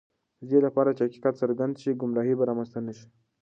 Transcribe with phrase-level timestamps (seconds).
[0.39, 3.07] د دې لپاره چې حقیقت څرګند شي، ګمراهی به رامنځته نه شي.